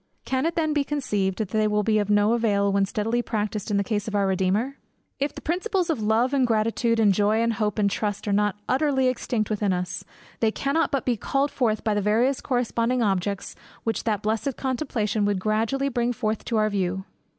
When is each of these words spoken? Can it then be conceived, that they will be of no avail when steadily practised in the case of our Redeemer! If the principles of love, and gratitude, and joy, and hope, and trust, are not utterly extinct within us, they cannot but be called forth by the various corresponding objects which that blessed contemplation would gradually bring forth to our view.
Can 0.25 0.47
it 0.47 0.55
then 0.55 0.73
be 0.73 0.83
conceived, 0.83 1.37
that 1.37 1.49
they 1.49 1.67
will 1.67 1.83
be 1.83 1.99
of 1.99 2.09
no 2.09 2.33
avail 2.33 2.73
when 2.73 2.85
steadily 2.87 3.21
practised 3.21 3.69
in 3.69 3.77
the 3.77 3.83
case 3.83 4.07
of 4.07 4.15
our 4.15 4.25
Redeemer! 4.25 4.79
If 5.19 5.35
the 5.35 5.41
principles 5.43 5.91
of 5.91 6.01
love, 6.01 6.33
and 6.33 6.47
gratitude, 6.47 6.99
and 6.99 7.13
joy, 7.13 7.39
and 7.39 7.53
hope, 7.53 7.77
and 7.77 7.87
trust, 7.87 8.27
are 8.27 8.33
not 8.33 8.55
utterly 8.67 9.07
extinct 9.09 9.51
within 9.51 9.73
us, 9.73 10.03
they 10.39 10.49
cannot 10.49 10.89
but 10.89 11.05
be 11.05 11.17
called 11.17 11.51
forth 11.51 11.83
by 11.83 11.93
the 11.93 12.01
various 12.01 12.41
corresponding 12.41 13.03
objects 13.03 13.55
which 13.83 14.03
that 14.05 14.23
blessed 14.23 14.57
contemplation 14.57 15.23
would 15.25 15.37
gradually 15.39 15.87
bring 15.87 16.13
forth 16.13 16.45
to 16.45 16.57
our 16.57 16.71
view. 16.71 17.05